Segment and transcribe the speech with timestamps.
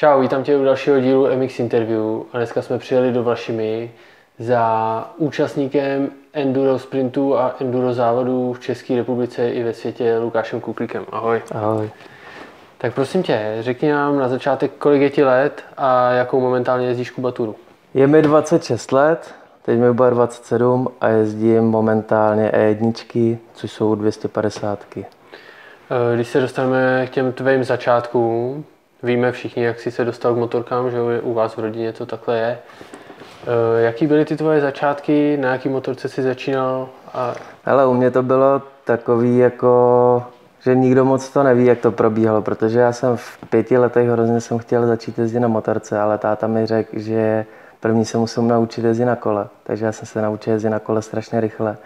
[0.00, 3.92] Čau, vítám tě u dalšího dílu MX Interview a dneska jsme přijeli do Vlašimi
[4.38, 11.06] za účastníkem enduro sprintu a enduro závodů v České republice i ve světě Lukášem Kuklíkem.
[11.12, 11.42] Ahoj.
[11.52, 11.90] Ahoj.
[12.78, 17.10] Tak prosím tě, řekni nám na začátek, kolik je ti let a jakou momentálně jezdíš
[17.10, 17.56] kubaturu.
[17.94, 24.78] Je mi 26 let, teď mi bude 27 a jezdím momentálně E1, což jsou 250.
[24.96, 25.06] Eh,
[26.14, 28.64] Když se dostaneme k těm tvým začátkům,
[29.02, 32.38] víme všichni, jak jsi se dostal k motorkám, že u vás v rodině to takhle
[32.38, 32.58] je.
[33.46, 37.34] Eh, Jaký byly ty tvoje začátky, na jaký motorce jsi začínal a
[37.66, 40.22] Ale u mě to bylo takový jako,
[40.62, 44.40] že nikdo moc to neví, jak to probíhalo, protože já jsem v pěti letech hrozně
[44.40, 47.46] jsem chtěl začít jezdit na motorce, ale táta mi řekl, že
[47.80, 51.02] první se musím naučit jezdit na kole, takže já jsem se naučil jezdit na kole
[51.02, 51.76] strašně rychle.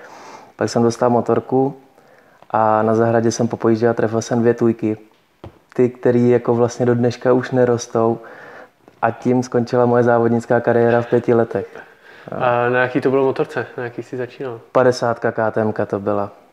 [0.56, 1.74] Pak jsem dostal motorku
[2.50, 4.96] a na zahradě jsem popojížděl a trefil jsem dvě tujky.
[5.74, 8.18] Ty, které jako vlastně do dneška už nerostou
[9.02, 11.66] a tím skončila moje závodnická kariéra v pěti letech.
[12.38, 13.66] A na jaký to bylo motorce?
[13.76, 14.60] Na jaký jsi začínal?
[14.72, 16.43] 50 KTM to byla.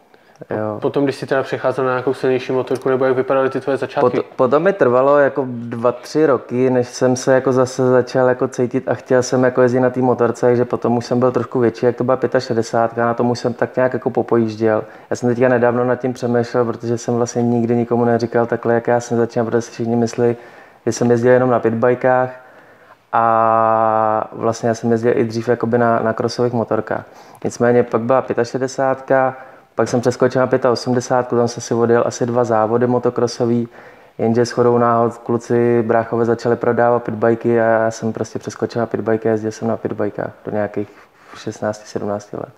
[0.49, 0.77] Jo.
[0.81, 4.17] Potom, když jsi teda přecházel na nějakou silnější motorku, nebo jak vypadaly ty tvoje začátky?
[4.17, 8.47] Pot, potom mi trvalo jako dva, tři roky, než jsem se jako zase začal jako
[8.47, 11.59] cítit a chtěl jsem jako jezdit na té motorce, takže potom už jsem byl trošku
[11.59, 14.83] větší, jak to byla 65, na tom už jsem tak nějak jako popojížděl.
[15.09, 18.87] Já jsem teďka nedávno nad tím přemýšlel, protože jsem vlastně nikdy nikomu neříkal takhle, jak
[18.87, 20.35] já jsem začal, protože si všichni myslí,
[20.85, 22.29] že jsem jezdil jenom na pitbajkách
[23.13, 27.05] a vlastně já jsem jezdil i dřív jakoby na, na krosových motorkách.
[27.43, 29.33] Nicméně pak byla 65,
[29.75, 33.67] pak jsem přeskočil na 85, tam jsem si odjel asi dva závody motokrosový,
[34.17, 38.85] jenže s chodou náhod kluci bráchové začali prodávat pitbajky a já jsem prostě přeskočil na
[38.85, 40.89] pitbajky a jezdil jsem na pitbajkách do nějakých
[41.35, 42.53] 16-17 let.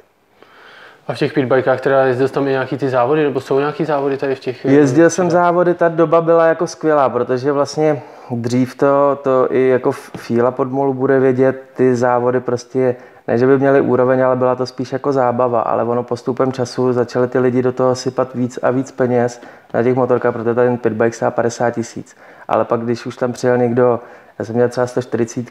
[1.07, 3.85] A v těch pitbajkách teda jezdil jsi tam i nějaký ty závody, nebo jsou nějaký
[3.85, 4.65] závody tady v těch?
[4.65, 9.91] Jezdil jsem závody, ta doba byla jako skvělá, protože vlastně dřív to, to i jako
[9.91, 12.95] Fíla Podmolu bude vědět, ty závody prostě,
[13.27, 16.93] ne že by měly úroveň, ale byla to spíš jako zábava, ale ono postupem času
[16.93, 19.41] začaly ty lidi do toho sypat víc a víc peněz
[19.73, 22.15] na těch motorkách, protože ten pitbike stál 50 tisíc.
[22.47, 23.99] Ale pak, když už tam přijel někdo,
[24.39, 25.45] já jsem měl třeba 140,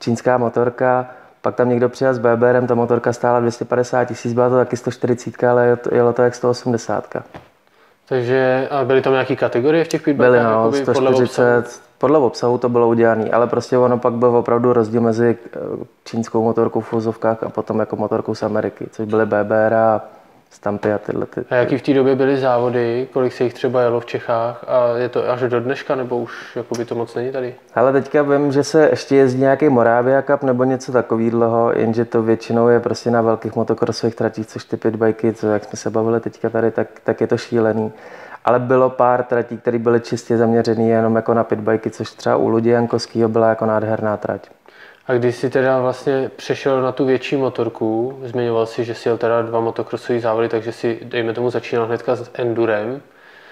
[0.00, 1.06] čínská motorka,
[1.42, 5.44] pak tam někdo přijel s BBRem, ta motorka stála 250 tisíc, byla to taky 140,
[5.44, 7.16] ale jelo to, jak 180.
[8.08, 10.34] Takže a byly tam nějaké kategorie v těch pitbajkách?
[10.34, 11.26] Byly no, jakoby podle obsahu?
[11.26, 15.58] 140, podle obsahu to bylo udělané, ale prostě ono pak byl opravdu rozdíl mezi eh,
[16.04, 20.02] čínskou motorkou v fuzovkách a potom jako motorkou z Ameriky, což byly BBR a
[20.50, 21.26] Stampy a tyhle.
[21.26, 24.64] Ty, A jaký v té době byly závody, kolik se jich třeba jelo v Čechách
[24.68, 27.54] a je to až do dneška, nebo už jakoby to moc není tady?
[27.74, 32.22] Ale teďka vím, že se ještě jezdí nějaký Moravia Cup nebo něco takového, jenže to
[32.22, 36.20] většinou je prostě na velkých motokrosových tratích, což ty pitbajky, co jak jsme se bavili
[36.20, 37.92] teďka tady, tak, tak je to šílený.
[38.44, 42.48] Ale bylo pár tratí, které byly čistě zaměřené jenom jako na pitbajky, což třeba u
[42.48, 44.50] Ludi Jankovského byla jako nádherná trať.
[45.06, 49.18] A když jsi teda vlastně přešel na tu větší motorku, zmiňoval si, že jsi jel
[49.18, 53.00] teda dva motokrosové závody, takže si, dejme tomu, začínal hnedka s endurem.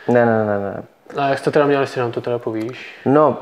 [0.08, 0.82] Ne, ne, ne, ne.
[1.16, 3.00] A jak jste teda měli, jestli nám to teda povíš?
[3.04, 3.38] No,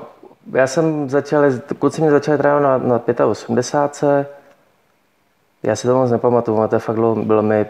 [0.52, 1.44] já jsem začal,
[1.78, 4.40] kluci mě začali trénovat na, na 85.
[5.62, 7.66] Já si to moc nepamatuju, ale to fakt bylo mi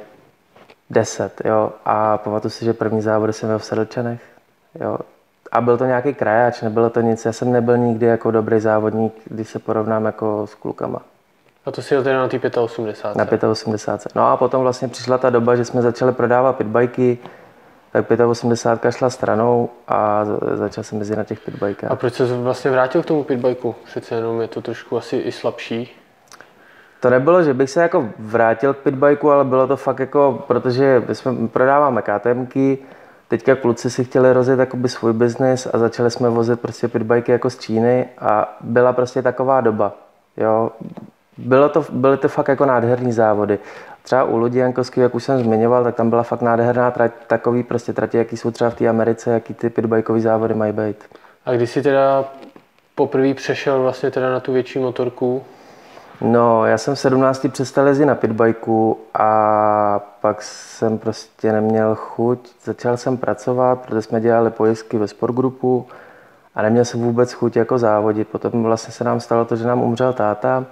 [0.90, 1.72] 10, jo.
[1.84, 4.20] A pamatuju si, že první závody jsem měl v Sedlčanech,
[4.80, 4.98] jo.
[5.52, 7.24] A byl to nějaký krajáč, nebylo to nic.
[7.24, 11.02] Já jsem nebyl nikdy jako dobrý závodník, když se porovnám jako s klukama.
[11.66, 13.42] A to si jel teda na té 85.
[13.42, 14.14] Na 85.
[14.14, 17.18] No a potom vlastně přišla ta doba, že jsme začali prodávat pitbajky,
[17.92, 20.24] tak 85 šla stranou a
[20.54, 21.90] začal jsem jezdit na těch pitbajkách.
[21.90, 23.74] A proč se vlastně vrátil k tomu pitbajku?
[23.84, 25.99] Přece jenom je to trošku asi i slabší.
[27.00, 31.02] To nebylo, že bych se jako vrátil k pitbajku, ale bylo to fakt jako, protože
[31.08, 32.78] my jsme prodáváme KTMky,
[33.28, 37.50] teďka kluci si chtěli rozjet jakoby svůj biznis a začali jsme vozit prostě pitbajky jako
[37.50, 39.92] z Číny a byla prostě taková doba,
[40.36, 40.70] jo.
[41.38, 43.58] Bylo to, byly to fakt jako nádherný závody.
[44.02, 47.62] Třeba u Ludi Jankovský, jak už jsem zmiňoval, tak tam byla fakt nádherná trať, takový
[47.62, 50.96] prostě tratě, jaký jsou třeba v té Americe, jaký ty pitbajkové závody mají být.
[51.46, 52.24] A když jsi teda
[52.94, 55.42] poprvé přešel vlastně teda na tu větší motorku,
[56.20, 62.50] No, já jsem v 17 přestal jezdit na pitbajku a pak jsem prostě neměl chuť.
[62.64, 65.86] Začal jsem pracovat, protože jsme dělali pojistky ve sportgrupu
[66.54, 68.28] a neměl jsem vůbec chuť jako závodit.
[68.28, 70.64] Potom vlastně se nám stalo to, že nám umřel táta,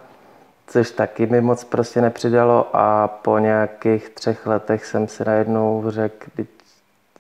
[0.67, 6.27] což taky mi moc prostě nepřidalo a po nějakých třech letech jsem si najednou řekl,
[6.35, 6.49] "Vždyť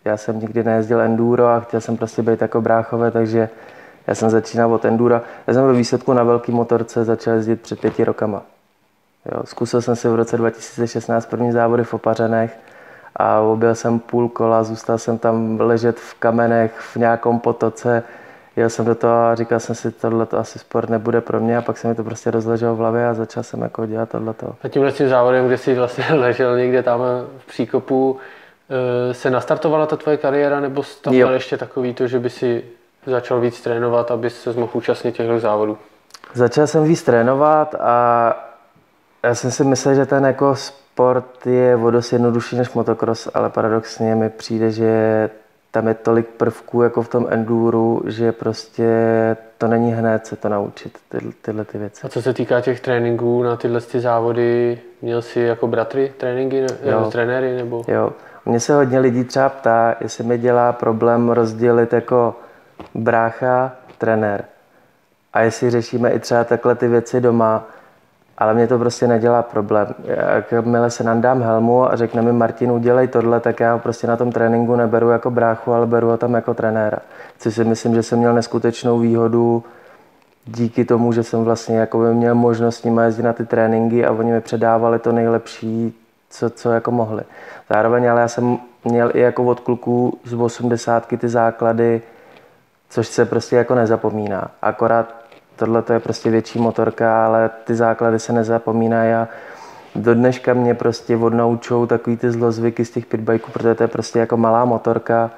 [0.04, 3.48] já jsem nikdy nejezdil enduro a chtěl jsem prostě být jako bráchové, takže
[4.08, 5.22] já jsem začínal od endura.
[5.46, 8.42] Já jsem ve výsledku na velký motorce začal jezdit před pěti rokama.
[9.32, 12.58] Jo, zkusil jsem si v roce 2016 první závody v Opařenech
[13.16, 18.02] a objel jsem půl kola, zůstal jsem tam ležet v kamenech v nějakém potoce,
[18.56, 21.58] jel jsem do toho a říkal jsem si, tohle to asi sport nebude pro mě
[21.58, 24.34] a pak se mi to prostě rozleželo v hlavě a začal jsem jako dělat tohle.
[24.62, 27.00] A tímhle tím závodem, kde jsi vlastně ležel někde tam
[27.38, 28.16] v příkopu,
[29.10, 32.64] eh, se nastartovala ta tvoje kariéra, nebo tam měl ještě takový to, že by si
[33.06, 35.78] začal víc trénovat, aby se mohl účastnit těchto závodů?
[36.34, 38.34] Začal jsem víc trénovat a
[39.22, 43.50] já jsem si myslel, že ten jako sport je o dost jednodušší než motocross, ale
[43.50, 45.30] paradoxně mi přijde, že
[45.70, 48.86] tam je tolik prvků jako v tom enduru, že prostě
[49.58, 52.06] to není hned se to naučit, ty, tyhle ty věci.
[52.06, 56.66] A co se týká těch tréninků na tyhle ty závody, měl jsi jako bratry tréninky,
[56.84, 57.56] nebo trenéry?
[57.56, 57.84] Nebo?
[57.88, 58.12] Jo,
[58.46, 62.34] mně se hodně lidí třeba ptá, jestli mi dělá problém rozdělit jako
[62.94, 64.44] brácha, trenér.
[65.32, 67.64] A jestli řešíme i třeba takhle ty věci doma,
[68.38, 69.94] ale mě to prostě nedělá problém.
[70.50, 74.16] Jakmile se nandám helmu a řekne mi Martin, udělej tohle, tak já ho prostě na
[74.16, 76.98] tom tréninku neberu jako bráchu, ale beru ho tam jako trenéra.
[77.38, 79.64] Což si myslím, že jsem měl neskutečnou výhodu
[80.46, 84.12] díky tomu, že jsem vlastně jako měl možnost s nimi jezdit na ty tréninky a
[84.12, 85.94] oni mi předávali to nejlepší,
[86.30, 87.22] co, co jako mohli.
[87.70, 92.02] Zároveň ale já jsem měl i jako od kluků z 80 ty základy,
[92.88, 94.50] což se prostě jako nezapomíná.
[94.62, 95.14] Akorát
[95.56, 99.28] tohle to je prostě větší motorka, ale ty základy se nezapomínají a
[99.94, 104.18] do dneška mě prostě odnaučou takový ty zlozvyky z těch pitbajků, protože to je prostě
[104.18, 105.30] jako malá motorka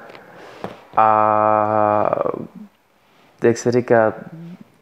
[0.96, 2.10] a
[3.42, 4.12] jak se říká,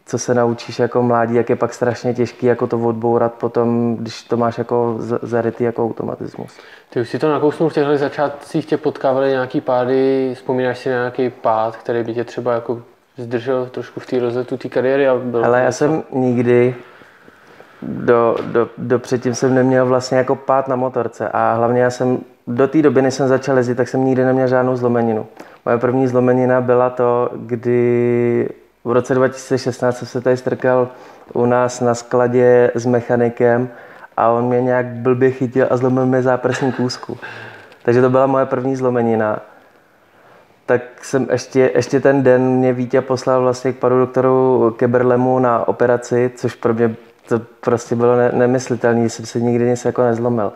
[0.09, 4.23] co se naučíš jako mládí, jak je pak strašně těžký jako to odbourat potom, když
[4.23, 6.59] to máš jako zarytý jako automatismus.
[6.91, 10.97] Ty už si to nakousnul v těchto začátcích, tě potkávaly nějaký pády, vzpomínáš si na
[10.97, 12.83] nějaký pád, který by tě třeba jako
[13.17, 15.09] zdržel trošku v té rozletu té kariéry?
[15.09, 16.75] A byl Ale já jsem nikdy
[17.83, 22.19] do, do, do předtím jsem neměl vlastně jako pád na motorce a hlavně já jsem
[22.47, 25.27] do té doby, než jsem začal jezdit, tak jsem nikdy neměl žádnou zlomeninu.
[25.67, 28.49] Moje první zlomenina byla to, kdy
[28.89, 30.89] v roce 2016 jsem se tady strkal
[31.33, 33.69] u nás na skladě s mechanikem
[34.17, 37.19] a on mě nějak blbě chytil a zlomil mi záprsní kůzku.
[37.83, 39.41] Takže to byla moje první zlomenina
[40.69, 45.69] tak jsem ještě, ještě ten den mě Vítě poslal vlastně k panu doktoru Keberlemu na
[45.69, 46.97] operaci, což pro mě
[47.29, 50.53] to prostě bylo ne, nemyslitelné, jsem si nikdy nic jako nezlomil.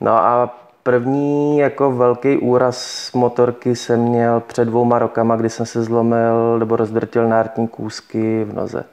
[0.00, 5.82] No a první jako velký úraz motorky jsem měl před dvouma rokama, kdy jsem se
[5.82, 8.84] zlomil nebo rozdrtil nártní kůzky v noze.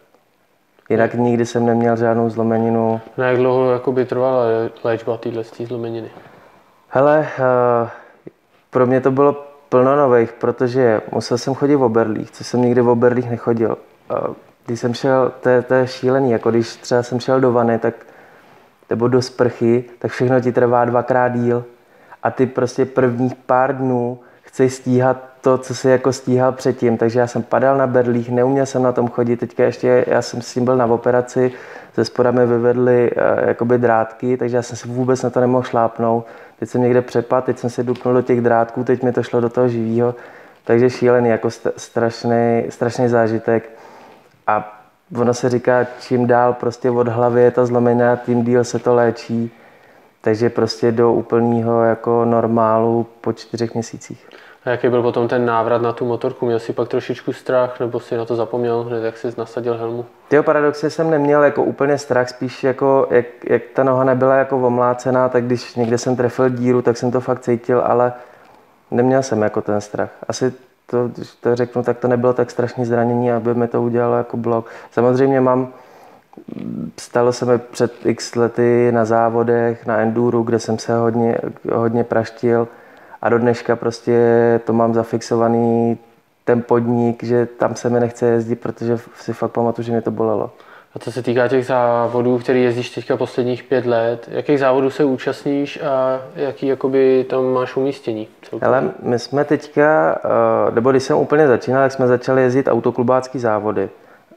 [0.89, 3.01] Jinak nikdy jsem neměl žádnou zlomeninu.
[3.17, 4.43] No jak dlouho by trvala
[4.83, 6.09] léčba téhle zlomeniny?
[6.89, 7.89] Hele, uh,
[8.69, 12.81] pro mě to bylo plno nových, protože musel jsem chodit v oberlích, což jsem nikdy
[12.81, 13.77] v oberlích nechodil.
[14.65, 17.79] Když jsem šel, to je, to je šílený, jako když třeba jsem šel do vany,
[17.79, 17.93] tak,
[18.89, 21.63] nebo do sprchy, tak všechno ti trvá dvakrát díl.
[22.23, 26.97] A ty prostě prvních pár dnů chceš stíhat to, co si jako stíhal předtím.
[26.97, 29.37] Takže já jsem padal na berlích, neuměl jsem na tom chodit.
[29.37, 31.51] Teďka ještě, já jsem s tím byl na operaci,
[31.95, 35.63] ze spoda mi vyvedli uh, jakoby drátky, takže já jsem si vůbec na to nemohl
[35.63, 36.27] šlápnout.
[36.59, 39.41] Teď jsem někde přepad, teď jsem si dupnul do těch drátků, teď mi to šlo
[39.41, 40.15] do toho živého.
[40.63, 43.69] Takže šílený, jako strašný, strašný zážitek.
[44.47, 44.81] A
[45.17, 48.95] ono se říká, čím dál prostě od hlavy je ta zlomená, tím díl se to
[48.95, 49.51] léčí.
[50.21, 54.29] Takže prostě do úplného jako normálu po čtyřech měsících.
[54.65, 56.45] A jaký byl potom ten návrat na tu motorku?
[56.45, 60.05] Měl jsi pak trošičku strach, nebo si na to zapomněl hned, jak jsi nasadil helmu?
[60.27, 64.57] Tyjo, paradoxně jsem neměl jako úplně strach, spíš jako, jak, jak ta noha nebyla jako
[64.57, 68.13] omlácená, tak když někde jsem trefil díru, tak jsem to fakt cítil, ale
[68.91, 70.09] neměl jsem jako ten strach.
[70.27, 70.53] Asi
[70.85, 74.37] to, když to řeknu, tak to nebylo tak strašné zranění, aby mi to udělalo jako
[74.37, 74.69] blok.
[74.91, 75.73] Samozřejmě mám,
[76.97, 81.37] stalo se mi před x lety na závodech, na enduru, kde jsem se hodně,
[81.73, 82.67] hodně praštil,
[83.21, 84.19] a do dneška prostě
[84.65, 85.97] to mám zafixovaný
[86.45, 90.11] ten podnik, že tam se mi nechce jezdit, protože si fakt pamatuju, že mě to
[90.11, 90.51] bolelo.
[90.95, 95.03] A co se týká těch závodů, který jezdíš teďka posledních pět let, jakých závodů se
[95.03, 98.27] účastníš a jaký jakoby tam máš umístění?
[98.61, 103.39] Ale my jsme teďka, eh, nebo když jsem úplně začínal, tak jsme začali jezdit autoklubácký
[103.39, 103.89] závody.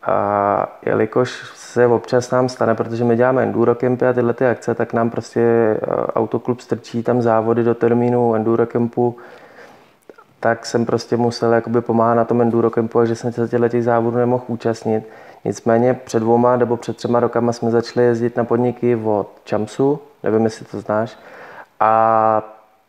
[0.03, 1.43] A jelikož
[1.73, 5.41] se občas nám stane, protože my děláme endurokempy a tyhle ty akce, tak nám prostě
[5.41, 5.79] eh,
[6.15, 9.17] autoklub strčí tam závody do termínu endurokempu,
[10.41, 13.85] tak jsem prostě musel jakoby pomáhat na tom endurokempu a že jsem se těchto těch
[13.85, 15.05] závodů nemohl účastnit.
[15.45, 20.45] Nicméně před dvouma nebo před třema rokama jsme začali jezdit na podniky od Čamsu, nevím,
[20.45, 21.19] jestli to znáš,
[21.81, 22.43] a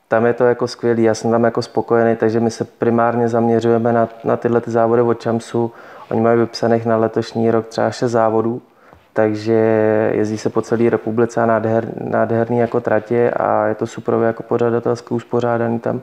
[0.08, 3.94] tam je to jako skvělý, já jsem tam jako spokojený, takže my se primárně zaměřujeme
[3.94, 5.72] na, na tyhle ty závody od Čamsu.
[6.12, 8.62] Oni mají vypsaných na letošní rok třeba 6 závodů,
[9.14, 9.54] takže
[10.14, 14.44] jezdí se po celé republice a nádher, nádherný jako tratě a je to super jako
[14.44, 16.02] pořadatelsky uspořádaný tam.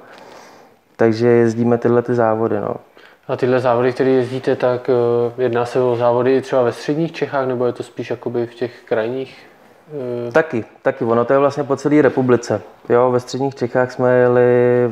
[0.96, 2.60] Takže jezdíme tyhle ty závody.
[2.60, 2.74] No.
[3.28, 7.46] A tyhle závody, které jezdíte, tak uh, jedná se o závody třeba ve středních Čechách,
[7.46, 9.46] nebo je to spíš jakoby v těch krajních?
[10.26, 10.32] Uh...
[10.32, 11.04] Taky, taky.
[11.04, 12.60] Ono to je vlastně po celé republice.
[12.88, 14.90] Jo, ve středních Čechách jsme jeli,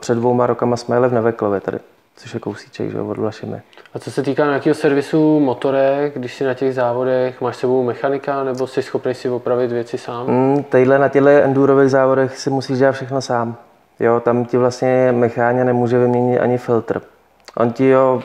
[0.00, 1.78] před dvouma rokama jsme jeli v Neveklově tady,
[2.16, 3.62] což je kousíček, že od Vlašimi.
[3.94, 8.44] A co se týká nějakého servisu motorek, když si na těch závodech máš sebou mechanika,
[8.44, 10.26] nebo jsi schopný si opravit věci sám?
[10.26, 13.56] Mm, tadyhle na těchto endurových závodech si musíš dělat všechno sám.
[14.00, 17.00] Jo, tam ti vlastně mecháně nemůže vyměnit ani filtr.
[17.56, 18.22] On ti, jo,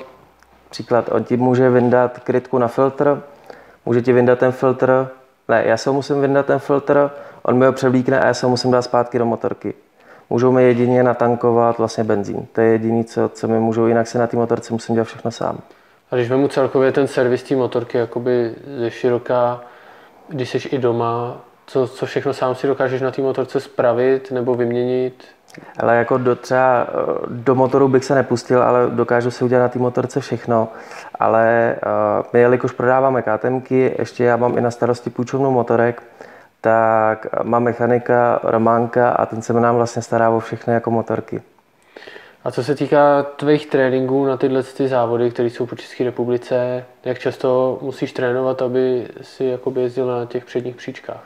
[0.70, 3.22] příklad, on ti může vyndat krytku na filtr,
[3.86, 5.08] může ti vyndat ten filtr,
[5.48, 7.12] ne, já se musím vyndat ten filtr,
[7.44, 9.74] on mi ho převlíkne a já se ho musím dát zpátky do motorky.
[10.30, 12.48] Můžou mi jedině natankovat vlastně benzín.
[12.54, 15.32] To je jediné, co, co mi můžou, jinak se na té motorce musím dělat všechno
[15.32, 15.60] sám.
[16.12, 19.62] A když vemu celkově ten servis té motorky jakoby ze široká,
[20.28, 24.56] když jsi i doma, co, co všechno sám si dokážeš na té motorce spravit nebo
[24.56, 25.24] vyměnit?
[25.80, 26.94] Ale jako do, třeba eh,
[27.28, 30.68] do motoru bych se nepustil, ale dokážu si udělat na té motorce všechno.
[31.20, 36.04] Ale uh, my, jelikož prodáváme KTMky, ještě já mám i na starosti půjčovnu motorek,
[36.62, 41.42] tak mám mechanika Románka a ten se nám vlastně stará o všechny jako motorky.
[42.44, 46.86] A co se týká tvých tréninků na tyhle ty závody, které jsou po České republice,
[47.06, 51.24] jak často musíš trénovat, aby si jakoby jezdil na těch předních příčkách?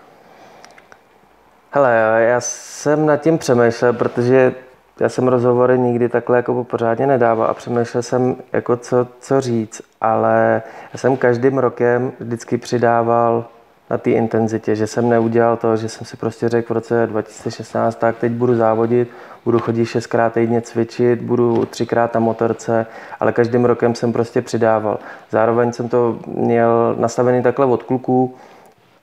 [1.71, 4.53] Hele, já jsem nad tím přemýšlel, protože
[4.99, 9.81] já jsem rozhovory nikdy takhle jako pořádně nedával a přemýšlel jsem, jako co, co říct,
[10.01, 10.61] ale
[10.93, 13.45] já jsem každým rokem vždycky přidával
[13.89, 17.95] na té intenzitě, že jsem neudělal to, že jsem si prostě řekl v roce 2016,
[17.95, 19.09] tak teď budu závodit,
[19.45, 22.85] budu chodit šestkrát týdně cvičit, budu třikrát na motorce,
[23.19, 24.99] ale každým rokem jsem prostě přidával.
[25.31, 28.35] Zároveň jsem to měl nastavený takhle od kluků,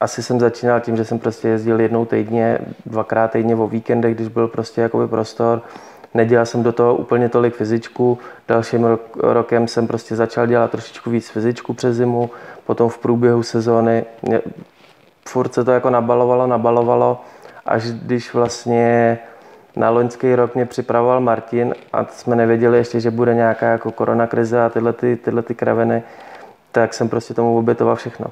[0.00, 4.28] asi jsem začínal tím, že jsem prostě jezdil jednou týdně, dvakrát týdně o víkendech, když
[4.28, 5.62] byl prostě jakoby prostor.
[6.14, 8.18] Nedělal jsem do toho úplně tolik fyzičku.
[8.48, 12.30] Dalším rok, rokem jsem prostě začal dělat trošičku víc fyzičku přes zimu.
[12.66, 14.04] Potom v průběhu sezóny
[15.28, 17.20] furt se to jako nabalovalo, nabalovalo,
[17.66, 19.18] až když vlastně
[19.76, 24.64] na loňský rok mě připravoval Martin a jsme nevěděli ještě, že bude nějaká jako koronakrize
[24.64, 26.02] a tyhle, ty, tyhle ty kraveny,
[26.72, 28.26] tak jsem prostě tomu obětoval všechno.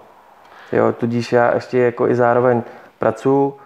[0.72, 2.62] Jo, tudíž já ještě jako i zároveň
[2.98, 3.56] pracuji,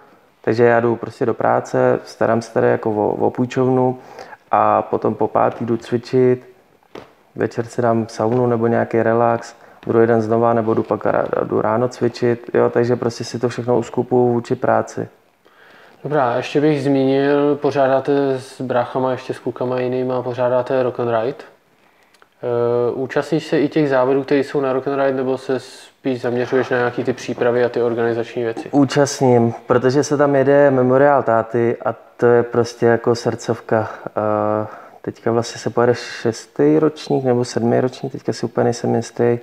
[0.41, 3.99] takže já jdu prostě do práce, starám se tady jako o, o půjčovnu
[4.51, 6.47] a potom po pátý jdu cvičit,
[7.35, 9.55] večer si dám saunu nebo nějaký relax,
[9.87, 11.07] druhý den znova nebo jdu pak
[11.45, 15.09] jdu ráno cvičit, jo, takže prostě si to všechno uskupuju vůči práci.
[16.05, 21.37] Dobrá, ještě bych zmínil, pořádáte s bráchama, ještě s klukama jinýma, pořádáte Rock and Ride.
[22.93, 26.21] Uh, účastníš se i těch závodů, které jsou na Rock and Ride, nebo se spíš
[26.21, 28.69] zaměřuješ na nějaké ty přípravy a ty organizační věci?
[28.71, 33.91] Účastním, protože se tam jede memoriál táty a to je prostě jako srdcovka.
[34.17, 34.67] Uh,
[35.03, 39.39] teďka vlastně se pojede šestý ročník nebo sedmý ročník, teďka si úplně nejsem jistý.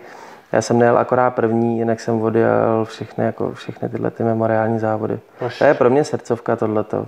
[0.51, 5.19] Já jsem nejel akorát první, jinak jsem odjel všechny, jako všechny tyhle ty memoriální závody.
[5.45, 5.59] Až...
[5.59, 7.05] To je pro mě srdcovka tohleto.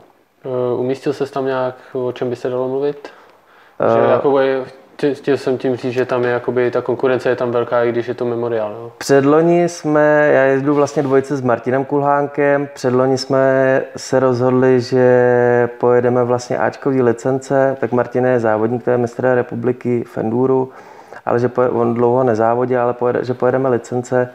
[0.73, 3.09] Uh, umístil se tam nějak, o čem by se dalo mluvit?
[3.95, 4.31] Uh, že jako
[5.13, 8.07] chtěl jsem tím říct, že tam je jakoby, ta konkurence je tam velká, i když
[8.07, 8.73] je to memoriál.
[8.73, 8.91] No.
[8.97, 16.23] Předloni jsme, já jedu vlastně dvojice s Martinem Kulhánkem, předloni jsme se rozhodli, že pojedeme
[16.23, 20.71] vlastně Ačkový licence, tak Martin je závodník, to je mistr republiky v Enduru,
[21.25, 24.29] ale že on dlouho nezávodí, ale pojede, že pojedeme licence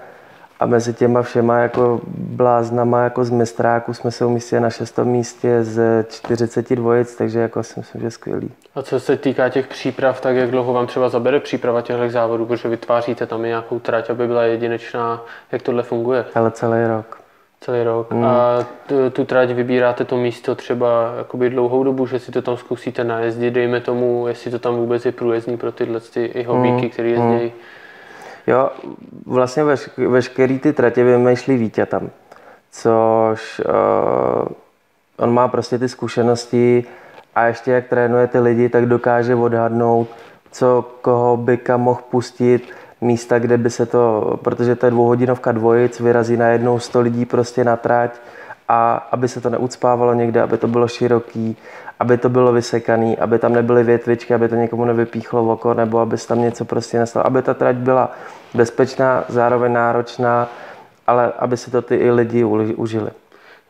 [0.60, 5.64] a mezi těma všema jako bláznama jako z mistráku jsme se umístili na šestom místě
[5.64, 8.50] z 40 dvojic, takže jako si myslím, že skvělý.
[8.74, 12.46] A co se týká těch příprav, tak jak dlouho vám třeba zabere příprava těchto závodů,
[12.46, 16.24] protože vytváříte tam nějakou trať, aby byla jedinečná, jak tohle funguje?
[16.34, 17.15] Ale celý rok.
[17.66, 18.10] Celý rok.
[18.10, 18.24] Mm.
[18.24, 22.56] A tu, tu trať vybíráte to místo třeba jakoby dlouhou dobu, že si to tam
[22.56, 26.82] zkusíte najezdit, dejme tomu, jestli to tam vůbec je průjezdní pro tyhle ty i hobíky,
[26.82, 26.90] mm.
[26.90, 27.44] které jezdí.
[27.44, 27.50] Mm.
[28.46, 28.70] Jo,
[29.26, 32.10] vlastně veš, veškerý ty tratě vymýšlí Vítě tam,
[32.72, 34.48] což uh,
[35.18, 36.84] on má prostě ty zkušenosti
[37.34, 40.08] a ještě jak trénuje ty lidi, tak dokáže odhadnout,
[40.52, 45.52] co koho by kam mohl pustit, místa, kde by se to, protože to je dvouhodinovka
[45.52, 48.20] dvojic, vyrazí najednou 100 lidí prostě na trať
[48.68, 51.56] a aby se to neucpávalo někde, aby to bylo široký,
[52.00, 55.98] aby to bylo vysekaný, aby tam nebyly větvičky, aby to někomu nevypíchlo v oko, nebo
[55.98, 58.12] aby se tam něco prostě nestalo, aby ta trať byla
[58.54, 60.48] bezpečná, zároveň náročná,
[61.06, 63.10] ale aby si to ty i lidi užili.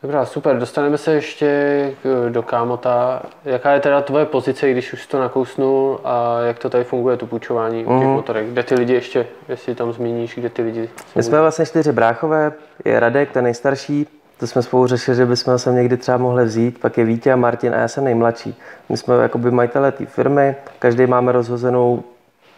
[0.01, 0.57] Dobrá, super.
[0.57, 1.91] Dostaneme se ještě
[2.29, 3.21] do Kámota.
[3.45, 7.25] Jaká je teda tvoje pozice, když už to nakousnul a jak to tady funguje, to
[7.25, 7.91] půjčování mm.
[7.91, 8.15] u těch mhm.
[8.15, 8.47] motorek?
[8.47, 12.51] Kde ty lidi ještě, jestli tam zmíníš, kde ty lidi My jsme vlastně čtyři bráchové,
[12.85, 14.07] je Radek, ten nejstarší,
[14.39, 17.35] to jsme spolu řešili, že bychom se někdy třeba mohli vzít, pak je Vítě a
[17.35, 18.55] Martin a já jsem nejmladší.
[18.89, 22.03] My jsme jakoby majitele té firmy, každý máme rozhozenou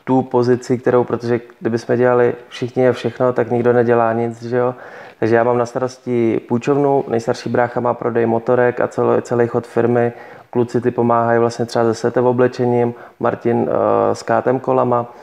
[0.09, 4.75] tu pozici, kterou, protože kdybychom dělali všichni a všechno, tak nikdo nedělá nic, že jo.
[5.19, 9.67] Takže já mám na starosti půjčovnu, nejstarší brácha má prodej motorek a celý, celý chod
[9.67, 10.13] firmy.
[10.49, 13.67] Kluci ty pomáhají vlastně třeba se setem oblečením, Martin uh,
[14.13, 15.13] s kátem kolama.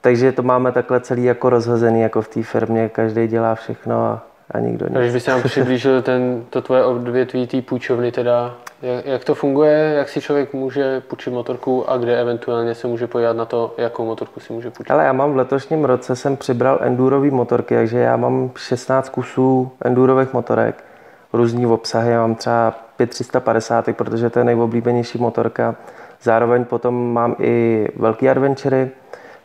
[0.00, 4.26] Takže to máme takhle celý jako rozhozený jako v té firmě, každý dělá všechno a,
[4.50, 4.94] a nikdo nic.
[4.94, 9.34] Takže by se nám přiblížil ten, to tvoje odvětví té půjčovny teda, jak, jak, to
[9.34, 13.74] funguje, jak si člověk může půjčit motorku a kde eventuálně se může podívat na to,
[13.78, 14.90] jakou motorku si může půjčit?
[14.90, 19.72] Ale já mám v letošním roce jsem přibral endurový motorky, takže já mám 16 kusů
[19.84, 20.84] endurových motorek,
[21.32, 25.74] různý obsahy, já mám třeba 5350, protože to je nejoblíbenější motorka.
[26.22, 28.90] Zároveň potom mám i velký adventury,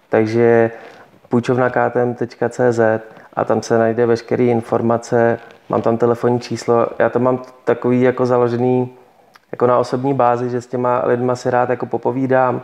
[0.09, 0.71] takže
[1.29, 2.79] půjčovna ktm.cz
[3.33, 8.25] a tam se najde veškeré informace, mám tam telefonní číslo, já to mám takový jako
[8.25, 8.89] založený
[9.51, 12.61] jako na osobní bázi, že s těma lidma si rád jako popovídám,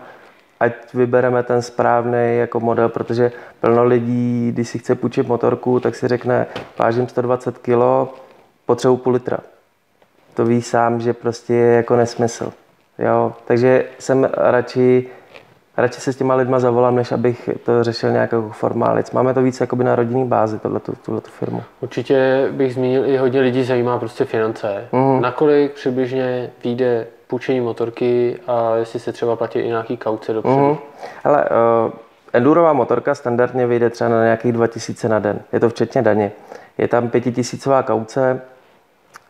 [0.60, 5.96] ať vybereme ten správný jako model, protože plno lidí, když si chce půjčit motorku, tak
[5.96, 6.48] si řekne,
[6.80, 7.80] vážím 120 kg,
[8.66, 9.38] potřebuji půl litra.
[10.34, 12.54] To ví sám, že prostě je jako nesmysl.
[13.00, 13.34] Jo?
[13.46, 15.10] Takže jsem radši
[15.77, 19.12] radši se s těma lidma zavolám, než abych to řešil nějak jako formálic.
[19.12, 21.63] Máme to víc jakoby na rodinný bázi, tohleto, tuhleto firmu.
[21.81, 24.88] Určitě bych zmínil, i hodně lidí zajímá prostě finance.
[24.91, 25.22] Mm.
[25.22, 30.57] Nakolik přibližně vyjde půjčení motorky a jestli se třeba platí i nějaký kauce dopředu?
[30.57, 30.77] Mm.
[31.24, 31.46] Ale
[31.86, 31.91] uh,
[32.34, 35.39] endurová motorka standardně vyjde třeba na nějakých 2000 na den.
[35.53, 36.31] Je to včetně daně.
[36.77, 38.41] Je tam pětitisícová kauce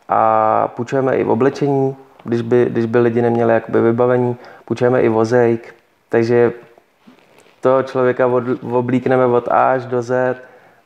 [0.09, 4.35] a půjčujeme i v oblečení, když by, když by lidi neměli jakoby vybavení,
[4.65, 5.76] půjčujeme i vozejk,
[6.09, 6.53] takže
[7.61, 10.37] toho člověka od, oblíkneme od A až do Z,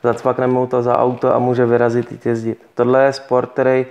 [0.03, 2.59] zacvakneme mu to za auto a může vyrazit jít jezdit.
[2.75, 3.85] Tohle je sport, který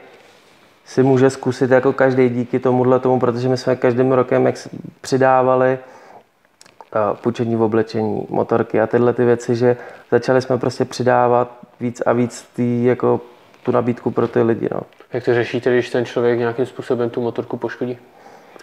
[0.84, 4.54] si může zkusit jako každý díky tomuhle tomu, protože my jsme každým rokem jak
[5.00, 9.76] přidávali uh, půjčení v oblečení, motorky a tyhle ty věci, že
[10.10, 13.20] začali jsme prostě přidávat víc a víc tý, jako
[13.62, 14.68] tu nabídku pro ty lidi.
[14.74, 14.80] No.
[15.12, 17.98] Jak to řešíte, když ten člověk nějakým způsobem tu motorku poškodí?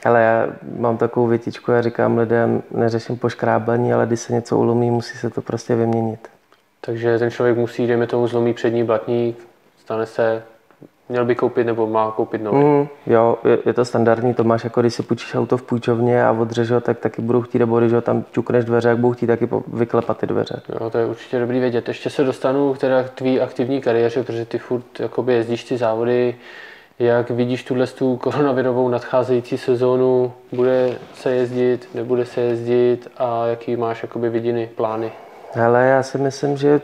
[0.06, 0.48] Ale já
[0.80, 5.30] mám takovou větičku, já říkám lidem, neřeším poškrábání, ale když se něco ulomí, musí se
[5.30, 6.28] to prostě vyměnit.
[6.82, 9.48] Takže ten člověk musí, dejme tomu, zlomí přední blatník,
[9.80, 10.44] stane se,
[11.10, 12.58] měl by koupit nebo má koupit nový.
[12.58, 16.26] Mm, jo, je, je, to standardní, to máš jako když si půjčíš auto v půjčovně
[16.26, 19.14] a odřeš ho, tak taky budou chtít, nebo když ho tam čukneš dveře, jak budou
[19.14, 20.62] chtít taky vyklepat ty dveře.
[20.70, 21.88] Jo, to je určitě dobrý vědět.
[21.88, 26.36] Ještě se dostanu teda k tvý aktivní kariéře, protože ty furt jakoby jezdíš ty závody,
[27.00, 30.34] jak vidíš tuhle tu koronavirovou nadcházející sezónu?
[30.52, 35.12] Bude se jezdit, nebude se jezdit a jaký máš jakoby vidiny, plány?
[35.54, 36.82] Hele, já si myslím, že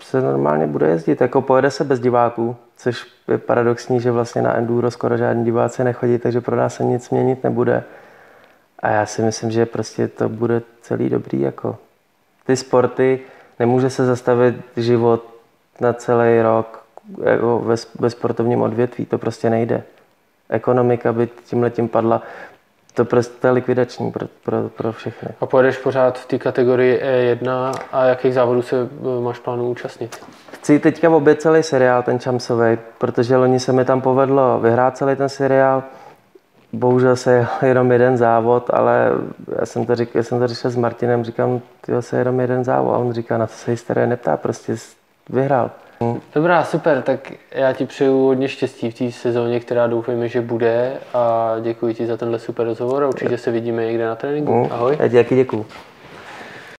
[0.00, 1.20] se normálně bude jezdit.
[1.20, 5.84] Jako pojede se bez diváků, což je paradoxní, že vlastně na enduro skoro žádní diváci
[5.84, 7.84] nechodí, takže pro nás se nic měnit nebude.
[8.78, 11.40] A já si myslím, že prostě to bude celý dobrý.
[11.40, 11.76] Jako.
[12.46, 13.20] Ty sporty,
[13.58, 15.24] nemůže se zastavit život
[15.80, 16.75] na celý rok
[17.24, 19.06] jako ve, ve sportovním odvětví.
[19.06, 19.82] To prostě nejde.
[20.48, 22.22] Ekonomika by tímhle tím padla.
[22.94, 25.28] To prostě je likvidační pro, pro, pro všechny.
[25.40, 30.16] A pojedeš pořád v té kategorii E1 a jakých závodů se e, máš plánu účastnit?
[30.52, 35.16] Chci teďka obět celý seriál, ten čamsový, protože loni se mi tam povedlo vyhrát celý
[35.16, 35.82] ten seriál.
[36.72, 39.10] Bohužel se jel jenom jeden závod, ale
[39.58, 42.64] já jsem to, řík, já jsem to řešil s Martinem, říkám, ty se jenom jeden
[42.64, 42.94] závod.
[42.94, 44.74] A on říká, na to se historie neptá, prostě
[45.30, 45.70] vyhrál.
[46.34, 50.92] Dobrá, super, tak já ti přeju hodně štěstí v té sezóně, která doufujeme, že bude
[51.14, 54.52] a děkuji ti za tenhle super rozhovor a určitě se vidíme někde na tréninku.
[54.52, 54.68] Mm.
[54.70, 54.96] Ahoj.
[55.00, 55.66] Já ti děkuji.